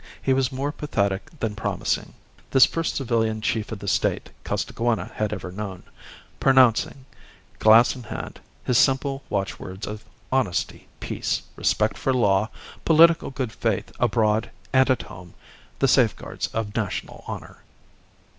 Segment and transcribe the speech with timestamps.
[0.19, 2.15] He was more pathetic than promising,
[2.49, 5.83] this first civilian Chief of the State Costaguana had ever known,
[6.39, 7.05] pronouncing,
[7.59, 12.49] glass in hand, his simple watchwords of honesty, peace, respect for law,
[12.83, 15.35] political good faith abroad and at home
[15.77, 17.57] the safeguards of national honour.